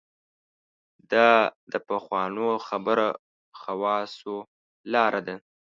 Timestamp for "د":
1.71-1.73